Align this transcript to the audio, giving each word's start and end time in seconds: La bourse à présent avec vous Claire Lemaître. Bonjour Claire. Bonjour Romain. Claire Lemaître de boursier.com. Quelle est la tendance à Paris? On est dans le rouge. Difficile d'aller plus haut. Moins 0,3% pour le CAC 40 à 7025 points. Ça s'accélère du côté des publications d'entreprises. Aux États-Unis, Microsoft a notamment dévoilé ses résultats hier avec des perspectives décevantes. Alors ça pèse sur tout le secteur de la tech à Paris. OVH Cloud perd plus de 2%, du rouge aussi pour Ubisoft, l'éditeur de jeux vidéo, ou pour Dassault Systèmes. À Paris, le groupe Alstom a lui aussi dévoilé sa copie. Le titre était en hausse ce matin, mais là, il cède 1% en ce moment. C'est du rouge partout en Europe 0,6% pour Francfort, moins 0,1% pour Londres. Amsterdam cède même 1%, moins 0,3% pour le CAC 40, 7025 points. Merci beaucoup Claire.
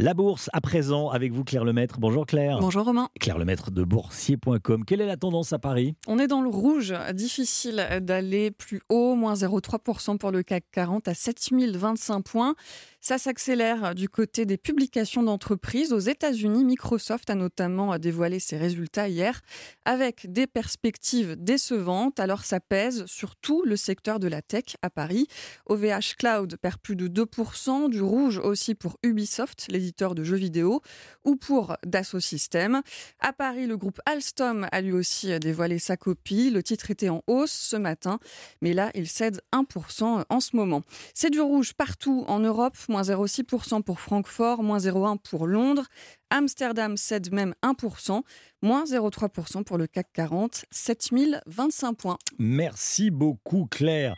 La 0.00 0.14
bourse 0.14 0.48
à 0.52 0.60
présent 0.60 1.08
avec 1.08 1.32
vous 1.32 1.42
Claire 1.42 1.64
Lemaître. 1.64 1.98
Bonjour 1.98 2.24
Claire. 2.24 2.60
Bonjour 2.60 2.84
Romain. 2.84 3.08
Claire 3.18 3.36
Lemaître 3.36 3.72
de 3.72 3.82
boursier.com. 3.82 4.84
Quelle 4.84 5.00
est 5.00 5.06
la 5.06 5.16
tendance 5.16 5.52
à 5.52 5.58
Paris? 5.58 5.96
On 6.06 6.20
est 6.20 6.28
dans 6.28 6.40
le 6.40 6.48
rouge. 6.48 6.94
Difficile 7.14 7.84
d'aller 8.02 8.52
plus 8.52 8.80
haut. 8.90 9.16
Moins 9.16 9.34
0,3% 9.34 10.16
pour 10.18 10.30
le 10.30 10.44
CAC 10.44 10.66
40 10.70 11.08
à 11.08 11.14
7025 11.14 12.20
points. 12.22 12.54
Ça 13.00 13.16
s'accélère 13.16 13.94
du 13.94 14.08
côté 14.08 14.44
des 14.44 14.56
publications 14.56 15.22
d'entreprises. 15.22 15.92
Aux 15.92 16.00
États-Unis, 16.00 16.64
Microsoft 16.64 17.30
a 17.30 17.36
notamment 17.36 17.96
dévoilé 17.96 18.40
ses 18.40 18.56
résultats 18.56 19.08
hier 19.08 19.40
avec 19.84 20.30
des 20.30 20.48
perspectives 20.48 21.36
décevantes. 21.36 22.18
Alors 22.18 22.44
ça 22.44 22.58
pèse 22.58 23.06
sur 23.06 23.36
tout 23.36 23.62
le 23.64 23.76
secteur 23.76 24.18
de 24.18 24.26
la 24.26 24.42
tech 24.42 24.76
à 24.82 24.90
Paris. 24.90 25.28
OVH 25.66 26.16
Cloud 26.18 26.56
perd 26.56 26.78
plus 26.78 26.96
de 26.96 27.06
2%, 27.06 27.88
du 27.88 28.02
rouge 28.02 28.38
aussi 28.38 28.74
pour 28.74 28.98
Ubisoft, 29.04 29.66
l'éditeur 29.70 30.16
de 30.16 30.24
jeux 30.24 30.36
vidéo, 30.36 30.82
ou 31.24 31.36
pour 31.36 31.76
Dassault 31.86 32.20
Systèmes. 32.20 32.82
À 33.20 33.32
Paris, 33.32 33.66
le 33.66 33.76
groupe 33.76 34.00
Alstom 34.06 34.66
a 34.72 34.80
lui 34.80 34.92
aussi 34.92 35.38
dévoilé 35.38 35.78
sa 35.78 35.96
copie. 35.96 36.50
Le 36.50 36.64
titre 36.64 36.90
était 36.90 37.10
en 37.10 37.22
hausse 37.28 37.52
ce 37.52 37.76
matin, 37.76 38.18
mais 38.60 38.72
là, 38.72 38.90
il 38.94 39.06
cède 39.06 39.40
1% 39.52 40.24
en 40.28 40.40
ce 40.40 40.56
moment. 40.56 40.82
C'est 41.14 41.30
du 41.30 41.40
rouge 41.40 41.74
partout 41.74 42.24
en 42.26 42.40
Europe 42.40 42.76
0,6% 43.02 43.82
pour 43.82 44.00
Francfort, 44.00 44.62
moins 44.62 44.78
0,1% 44.78 45.18
pour 45.18 45.46
Londres. 45.46 45.84
Amsterdam 46.30 46.96
cède 46.96 47.32
même 47.32 47.54
1%, 47.62 48.22
moins 48.62 48.84
0,3% 48.84 49.64
pour 49.64 49.78
le 49.78 49.86
CAC 49.86 50.06
40, 50.12 50.64
7025 50.70 51.94
points. 51.94 52.18
Merci 52.38 53.10
beaucoup 53.10 53.66
Claire. 53.70 54.16